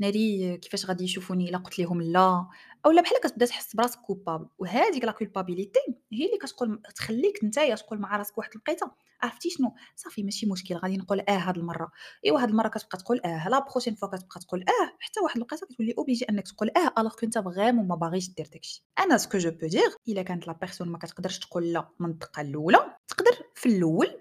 ناري 0.00 0.56
كيفاش 0.56 0.86
غادي 0.86 1.04
يشوفوني 1.04 1.48
إلا 1.48 1.58
قلت 1.58 1.78
لهم 1.78 2.02
لا؟ 2.02 2.46
أولا 2.86 3.02
بحال 3.02 3.20
كتبدا 3.20 3.46
تحس 3.46 3.76
براسك 3.76 4.00
coupable 4.00 4.48
وهذيك 4.58 5.04
la 5.04 5.12
culpabilité 5.12 5.80
هي 6.12 6.26
اللي 6.26 6.38
كتقول 6.42 6.82
تخليك 6.94 7.44
نتايا 7.44 7.74
تقول 7.74 7.98
مع 8.00 8.16
راسك 8.16 8.38
واحد 8.38 8.50
الوقيته 8.54 8.90
عرفتي 9.22 9.50
شنو؟ 9.50 9.74
صافي 9.96 10.22
ماشي 10.22 10.46
مشكل 10.46 10.74
غادي 10.74 10.96
نقول 10.96 11.20
آه 11.20 11.32
هاد 11.32 11.56
المرة. 11.58 11.90
إيوا 12.26 12.40
هاد 12.40 12.48
المرة 12.48 12.68
كتبقى 12.68 12.98
تقول 12.98 13.20
آه 13.24 13.48
la 13.48 13.58
prochaine 13.58 13.94
fois 13.94 14.08
كتبقى 14.08 14.40
تقول 14.40 14.60
آه 14.60 14.96
حتى 14.98 15.20
واحد 15.20 15.36
الوقيته 15.36 15.66
كتولي 15.66 15.94
obligé 15.98 16.24
أنك 16.24 16.48
تقول 16.48 16.70
آه 16.76 17.00
alors 17.00 17.14
كنت 17.20 17.38
vraiment 17.38 17.88
ما 17.88 17.94
باغيش 17.94 18.34
دير 18.34 18.46
داكشي. 18.52 18.84
أنا 18.98 19.16
ce 19.16 19.25
que 19.25 19.38
je 19.38 19.50
peux 19.50 19.66
dire 19.66 19.90
إلا 20.08 20.22
كانت 20.22 20.46
la 20.46 20.52
personne 20.52 20.88
ما 20.88 20.98
كتقدرش 20.98 21.38
تقول 21.38 21.72
لا 21.72 21.88
من 22.00 22.10
الدقه 22.10 22.40
الأولى 22.42 22.96
تقدر 23.08 23.42
في 23.54 23.68
الأول 23.68 24.20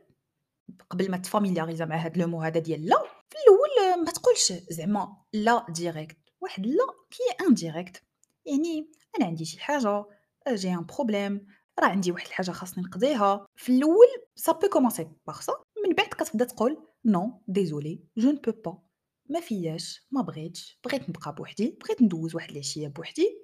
قبل 0.89 1.11
ما 1.11 1.17
تفاميلياريزا 1.17 1.85
مع 1.85 1.95
هاد 1.95 2.17
le 2.17 2.41
هذا 2.41 2.59
ديال 2.59 2.85
لا 2.85 3.03
في 3.29 3.35
الأول 3.47 4.05
ما 4.05 4.11
تقولش 4.11 4.53
زعما 4.69 5.17
لا 5.33 5.65
direct 5.69 6.17
واحد 6.41 6.65
لا 6.65 6.85
qui 7.11 7.45
est 7.47 7.62
indirect 7.62 8.03
يعني 8.45 8.91
أنا 9.17 9.25
عندي 9.25 9.45
شي 9.45 9.59
حاجة 9.59 10.05
j'ai 10.49 10.73
un 10.73 10.85
problème 10.85 11.47
راه 11.79 11.87
عندي 11.87 12.11
واحد 12.11 12.27
الحاجة 12.27 12.51
خاصني 12.51 12.83
نقضيها. 12.83 13.47
في 13.55 13.69
الأول 13.69 14.07
ça 14.35 14.51
peut 14.51 14.69
commencer 14.69 15.07
par 15.27 15.39
من 15.87 15.95
بعد 15.95 16.07
كتبدا 16.07 16.45
تقول 16.45 16.77
نو 17.05 17.41
ديزولي 17.47 18.03
جو 18.17 18.31
نو 18.31 18.39
بو 18.39 18.51
با 18.51 18.81
ما 19.29 19.39
فياش 19.39 20.07
ما 20.11 20.21
بغيتش 20.21 20.79
بغيت 20.85 21.09
نبقى 21.09 21.35
بوحدي 21.35 21.77
بغيت 21.81 22.01
ندوز 22.01 22.35
واحد 22.35 22.51
العشية 22.51 22.87
بوحدي. 22.87 23.41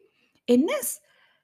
الناس 0.49 0.99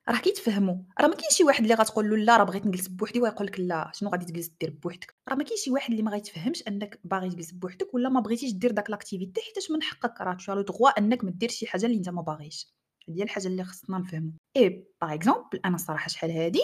راه 0.10 0.18
كيتفهموا. 0.18 0.76
راه 1.02 1.08
ما 1.08 1.16
كاينش 1.16 1.34
شي 1.34 1.44
واحد 1.44 1.62
اللي 1.64 1.74
غتقول 1.74 2.10
له 2.10 2.18
لا 2.18 2.38
راه 2.38 2.44
بغيت 2.44 2.66
نجلس 2.66 2.88
بوحدي 2.88 3.22
ويقول 3.22 3.48
لك 3.48 3.60
لا 3.60 3.92
شنو 3.94 4.10
غادي 4.10 4.26
تجلس 4.26 4.52
دير 4.62 4.70
بوحدك؟ 4.70 5.16
راه 5.30 5.36
ما 5.36 5.44
كاينش 5.44 5.62
شي 5.62 5.72
واحد 5.72 5.92
اللي 5.92 6.04
ما 6.04 6.12
غيتفهمش 6.12 6.64
انك 6.68 7.00
باغي 7.04 7.30
تجلس 7.30 7.52
بوحدك 7.52 7.94
ولا 7.94 8.10
ما 8.10 8.20
بغيتيش 8.20 8.54
دير 8.54 8.72
داك 8.72 8.90
l'activité 8.90 9.42
حيت 9.42 9.72
من 9.72 9.84
حقك. 9.84 10.22
راه 10.22 10.34
tu 10.34 10.54
as 10.54 10.58
le 10.58 10.62
droit 10.62 10.90
انك 10.90 11.24
ما 11.24 11.32
دير 11.32 11.50
شي 11.50 11.68
حاجة 11.68 11.86
اللي 11.86 11.98
انت 11.98 12.10
ما 12.10 12.22
باغيش. 12.22 12.74
هذه 13.10 13.24
الحاجة 13.24 13.48
اللي 13.48 13.64
خصنا 13.64 13.98
نفهموا 13.98 14.32
et 14.58 14.88
par 15.02 15.14
exemple 15.14 15.60
أنا 15.66 15.76
الصراحه 15.76 16.08
شحال 16.08 16.32
هادي 16.32 16.62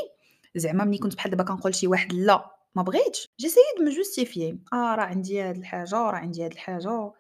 زعما 0.56 0.84
ملي 0.84 0.98
كنت 0.98 1.16
بحال 1.16 1.32
دابا 1.32 1.44
كنقول 1.44 1.76
شي 1.76 1.88
واحد 1.88 2.14
لا 2.14 2.52
ما 2.76 2.82
بغيتش. 2.84 3.28
j'essayais 3.40 3.64
de 3.78 3.84
me 3.84 3.90
justifier 3.90 4.60
آه 4.74 4.96
راه 4.96 5.04
عندي 5.04 5.42
هاد 5.42 5.58
الحاجة 5.58 5.96
راه 5.96 6.16
عندي 6.16 6.46
هاد 6.46 6.52
الحاجة. 6.52 7.12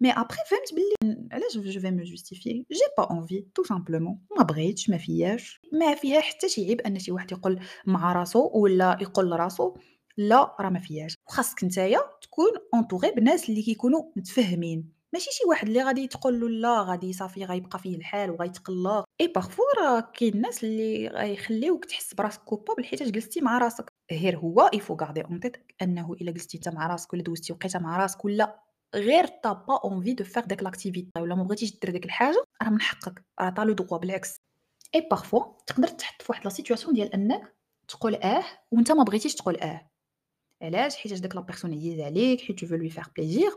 mais 0.00 0.12
après 0.12 0.38
فهمت 0.46 0.74
بلي 0.74 1.28
علاش 1.32 1.58
je 1.58 1.80
vais 1.80 1.90
me 1.90 2.02
justifier 2.02 2.52
j'ai 2.52 2.80
pas 2.98 3.10
envie 3.10 3.46
tout 3.54 3.62
simplement 3.64 4.18
ما 4.38 4.42
بغيتش 4.42 4.90
ما 4.90 4.98
فياش 4.98 5.60
ما 5.72 5.94
فيها 5.94 6.20
حتى 6.20 6.48
شي 6.48 6.64
عيب 6.64 6.80
ان 6.80 6.98
شي 6.98 7.12
واحد 7.12 7.32
يقول 7.32 7.60
مع 7.86 8.12
راسو 8.12 8.50
ولا 8.54 8.98
يقول 9.00 9.30
لراسو 9.30 9.74
لا 10.16 10.56
راه 10.60 10.70
ما 10.70 10.78
فياش 10.80 11.14
وخاصك 11.28 11.64
نتايا 11.64 12.00
تكون 12.22 12.50
entouré 12.74 13.10
بناس 13.10 13.48
اللي 13.48 13.62
كيكونوا 13.62 14.02
متفهمين 14.16 15.00
ماشي 15.12 15.30
شي 15.30 15.44
واحد 15.48 15.66
اللي 15.68 15.82
غادي 15.82 16.06
تقول 16.08 16.40
له 16.40 16.48
لا 16.48 16.82
غادي 16.82 17.12
صافي 17.12 17.44
غيبقى 17.44 17.78
فيه 17.78 17.96
الحال 17.96 18.30
وغيتقلق. 18.30 19.04
et 19.20 19.26
parfois 19.26 19.62
راه 19.78 20.00
كاين 20.00 20.34
الناس 20.34 20.64
اللي 20.64 21.08
غيخليوك 21.08 21.84
تحس 21.84 22.14
براسك 22.14 22.40
coupable 22.40 22.84
حيت 22.84 23.02
جلستي 23.02 23.40
مع 23.40 23.58
راسك. 23.58 23.92
غير 24.12 24.38
هو 24.38 24.70
il 24.74 24.81
faut 24.81 24.94
garder 24.94 25.24
en 25.24 25.40
أنه 25.82 26.12
إلا 26.12 26.30
جلستي 26.30 26.56
انت 26.56 26.68
مع 26.68 26.86
راسك 26.86 27.12
ولا 27.12 27.22
دوزتي 27.22 27.52
وقيته 27.52 27.78
مع 27.78 27.96
راسك 27.96 28.24
ولا 28.24 28.69
غير 28.94 29.26
t'as 29.26 29.52
pas 29.52 29.80
envie 29.84 30.14
de 30.14 30.24
faire 30.24 30.44
داك 30.44 30.62
l'activité 30.62 31.10
ولا 31.20 31.34
ما 31.34 31.42
بغيتيش 31.42 31.78
دير 31.78 31.90
ديك 31.90 32.04
الحاجة 32.04 32.44
راه 32.62 32.70
من 32.70 32.80
حقك. 32.80 33.24
راه 33.40 33.50
t'as 33.50 33.65
le 33.65 33.72
droit 33.72 33.98
بالعكس. 33.98 34.36
et 34.94 35.08
parfois 35.10 35.56
تقدر 35.66 35.88
تحط 35.88 36.22
في 36.22 36.32
واحد 36.32 36.44
la 36.44 36.50
situation 36.50 36.94
ديال 36.94 37.14
أنك 37.14 37.56
تقول 37.88 38.14
آه 38.14 38.44
وانت 38.70 38.92
ما 38.92 39.02
بغيتيش 39.02 39.34
تقول 39.34 39.56
آه. 39.56 39.90
علاش؟ 40.62 40.96
حيت 40.96 41.12
داك 41.12 41.34
la 41.34 41.40
personne 41.40 41.72
عزيز 41.74 42.00
عليك 42.00 42.40
حيت 42.40 42.58
tu 42.60 42.66
veux 42.66 42.74
lui 42.74 42.90
faire 42.90 43.04
plaisir 43.16 43.50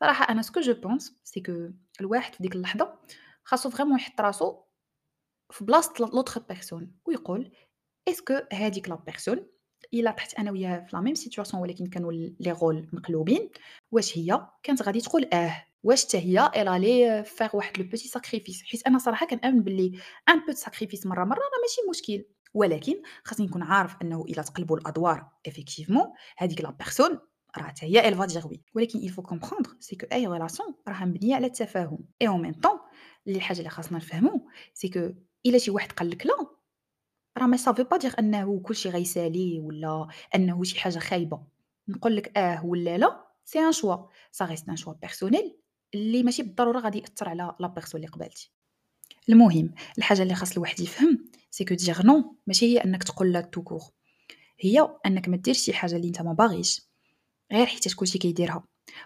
صراحة 0.00 0.28
أنا 0.28 0.42
ce 0.42 0.49
que 0.49 0.60
je 0.60 0.74
pense 0.74 1.20
c'est 1.24 1.40
que 1.40 1.70
الواحد 2.00 2.34
في 2.34 2.42
ديك 2.42 2.56
اللحظة 2.56 2.98
خاصو 3.44 3.70
vraiment 3.70 3.96
يحط 3.96 4.20
راسو 4.20 4.62
في 5.50 5.64
بلاصه 5.64 5.92
l'autre 6.00 6.40
personne 6.40 6.96
ويقول 7.06 7.52
est-ce 8.08 8.29
que 8.29 8.40
هذيك 8.52 8.88
la 8.88 8.94
personne 8.94 9.46
إلا 9.94 10.10
طحت 10.10 10.34
أنا 10.34 10.50
وياها 10.50 10.80
في 10.80 10.96
la 10.96 11.02
même 11.02 11.14
situation 11.14 11.62
ولكن 11.62 11.86
كانوا 11.86 12.12
لي 12.12 12.52
رول 12.62 12.88
مقلوبين. 12.92 13.50
واش 13.92 14.18
هي؟ 14.18 14.46
كانت 14.62 14.82
غادي 14.82 15.00
تقول 15.00 15.28
آه. 15.32 15.66
واش 15.82 16.04
حتى 16.04 16.18
هي؟ 16.18 16.50
elle 16.56 16.78
allait 16.78 17.24
faire 17.24 17.50
واحد 17.54 17.78
le 17.78 17.84
petit 17.84 18.08
sacrifice 18.08 18.62
حيت 18.62 18.86
أنا 18.86 18.98
صراحة 18.98 19.26
كنأمن 19.26 19.60
باللي 19.62 19.98
un 20.28 20.46
peu 20.46 20.52
sacrifice 20.52 21.06
مرة 21.06 21.24
مرة 21.24 21.38
راه 21.38 21.60
ماشي 21.62 21.80
مشكل. 21.90 22.24
ولكن 22.54 23.02
خاصني 23.24 23.46
نكون 23.46 23.62
عارف 23.62 23.96
أنه 24.02 24.24
إلا 24.28 24.42
تقلبوا 24.42 24.78
الأدوار 24.78 25.28
effectivement 25.46 26.06
هذيك 26.36 26.60
la 26.60 26.70
personne 26.70 27.18
راه 27.58 27.62
حتى 27.62 27.86
هي 27.86 28.14
va 28.14 28.26
dire 28.26 28.46
oui. 28.46 28.58
ولكن 28.74 28.98
il 28.98 29.10
faut 29.10 29.22
comprendre 29.22 29.70
c'est 29.80 29.96
que 29.96 30.12
أي 30.12 30.26
relation 30.26 30.74
راها 30.88 31.04
مبنية 31.04 31.34
على 31.34 31.46
التفاهم. 31.46 31.98
et 32.22 32.28
en 32.28 32.42
même 32.42 32.52
temps 32.54 32.78
اللي 33.26 33.36
الحاجة 33.36 33.58
اللي 33.58 33.70
خاصنا 33.70 33.98
نفهمو 33.98 34.48
c'est 34.74 34.88
que 34.88 35.10
إلا 35.46 35.58
شي 35.58 35.70
واحد 35.70 35.92
قال 35.92 36.10
لك 36.10 36.26
لا 36.26 36.46
راه 37.38 37.46
ما 37.46 37.56
ça 37.56 37.65
veut 37.65 37.82
pas 37.82 37.96
dire 37.96 38.14
انه 38.18 38.60
كلشي 38.60 38.88
غيسالي 38.90 39.60
ولا 39.60 40.08
انه 40.34 40.64
شي 40.64 40.80
حاجة 40.80 40.98
خايبة. 40.98 41.40
نقول 41.88 42.16
لك 42.16 42.38
آه 42.38 42.66
ولا 42.66 42.98
لا 42.98 43.26
c'est 43.44 43.58
un 43.58 43.72
choix 43.72 43.96
ça 44.32 44.44
reste 44.44 44.68
un 44.68 44.76
choix 44.76 44.92
personnel 44.92 45.56
اللي 45.94 46.22
ماشي 46.22 46.42
بالضرورة 46.42 46.80
غادي 46.80 46.98
يأثر 46.98 47.28
على 47.28 47.54
la 47.60 47.68
personne 47.68 48.00
اللي 48.00 48.12
قبالتي 48.12 48.50
المهم 49.28 49.74
الحاجة 49.98 50.22
اللي 50.22 50.34
خاص 50.34 50.52
الواحد 50.52 50.80
يفهم 50.80 51.24
c'est 51.50 51.64
que 51.64 51.74
dire 51.74 52.06
non 52.06 52.36
ماشي 52.46 52.66
هي 52.66 52.78
انك 52.84 53.02
تقول 53.04 53.32
لا 53.32 53.40
tout 53.40 53.58
court 53.58 53.80
هي 54.60 54.88
انك 55.06 55.28
ما 55.28 55.36
ديرش 55.36 55.58
شي 55.58 55.72
حاجة 55.72 55.96
اللي 55.96 56.08
انت 56.08 56.22
ما 56.22 56.32
باغيش 56.32 56.82
غير 57.52 57.66
حيت 57.66 57.94
كلشي 57.94 58.18
كيديرها. 58.18 58.64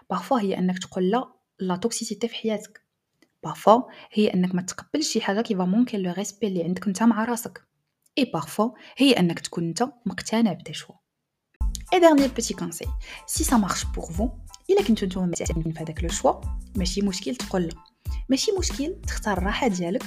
parfois 0.09 0.39
هي 0.39 0.57
انك 0.57 0.79
تقول 0.79 1.09
لا 1.09 1.33
la 1.59 1.75
toxicité 1.75 2.27
في 2.27 2.35
حياتك. 2.35 2.85
parfois 3.43 3.81
هي 4.11 4.33
انك 4.33 4.55
ما 4.55 4.61
تقبلش 4.61 5.07
شي 5.13 5.21
حاجة 5.21 5.41
qui 5.41 5.55
va 5.55 5.65
manquer 5.65 5.99
le 5.99 6.11
respect 6.11 6.47
اللي 6.47 6.63
عندك 6.63 6.87
انت 6.87 7.03
مع 7.03 7.25
راسك. 7.25 7.68
et 8.19 8.31
parfois 8.33 8.71
هي 8.97 9.11
أنك 9.11 9.39
تكون 9.39 9.63
أنت 9.67 9.89
مقتنع 10.05 10.53
ب 10.53 10.58
ton 10.58 10.73
choix 10.73 11.99
et 11.99 12.05
dernier 12.05 12.27
petit 12.27 12.53
conseil 12.53 12.87
si 13.27 13.43
ça 13.43 13.57
marche 13.57 13.83
pour 13.83 14.11
vous 14.11 14.29
إلا 14.69 14.83
كنتو 14.83 15.05
نتوما 15.05 15.27
متعلمين 15.27 15.73
في 15.73 15.79
هذاك 15.79 16.03
le 16.03 16.09
choix 16.09 16.33
ماشي 16.75 17.01
مشكل 17.01 17.35
تقول 17.35 17.61
لا. 17.61 17.73
ماشي 18.29 18.51
مشكل 18.59 18.95
تختار 19.07 19.37
الراحة 19.37 19.67
ديالك 19.67 20.03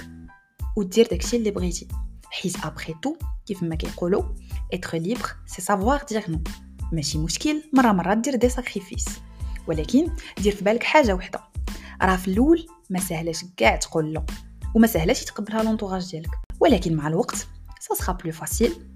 ودير 0.76 1.08
داكشي 1.10 1.36
اللي 1.36 1.50
بغيتي. 1.50 1.88
حيت 2.30 2.64
après 2.64 2.94
tout 3.02 3.16
كيف 3.46 3.62
ما 3.62 3.74
كيقولوا 3.74 4.22
être 4.72 4.98
libre 4.98 5.36
c'est 5.46 5.62
savoir 5.62 6.04
dire 6.08 6.30
non 6.30 6.40
ماشي 6.92 7.18
مشكل 7.18 7.62
مرة 7.72 7.92
مرة 7.92 8.14
دير 8.14 8.36
des 8.36 8.48
sacrifices 8.48 9.04
ولكن 9.66 10.06
دير 10.38 10.54
في 10.54 10.64
بالك 10.64 10.82
حاجة 10.82 11.14
وحدة. 11.14 11.40
راه 12.02 12.16
في 12.16 12.28
الأول 12.28 12.66
ما 12.90 13.00
سهلاش 13.00 13.44
كاع 13.56 13.76
تقول 13.76 14.12
لا. 14.12 14.26
وما 14.74 14.86
سهلاش 14.86 15.22
يتقبلها 15.22 15.62
l'entourage 15.62 16.10
ديالك. 16.10 16.30
ولكن 16.60 16.96
مع 16.96 17.08
الوقت 17.08 17.46
ça 17.82 17.94
sera 17.94 18.12
plus 18.12 18.32
facile 18.32 18.94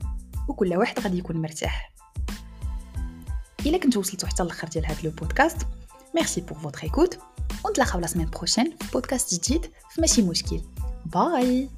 وكل 0.48 0.76
واحد 0.76 1.00
غادي 1.00 1.18
يكون 1.18 1.42
مرتاح. 1.42 1.92
إلا 3.66 3.78
كنتو 3.78 4.00
وصلتوا 4.00 4.28
حتى 4.28 4.42
الآخر 4.42 4.68
ديال 4.68 4.86
هذا 4.86 5.10
بودكاست 5.10 5.66
merci 6.14 6.40
pour 6.40 6.58
votre 6.58 6.82
écoute 6.82 7.18
ونتلاقاو 7.64 8.00
la 8.00 8.06
semaine 8.06 8.30
prochaine 8.30 8.76
في 8.80 8.92
بودكاست 8.92 9.34
جديد 9.34 9.64
في 9.90 10.00
ماشي 10.00 10.22
مشكل. 10.22 10.60
bye! 11.06 11.70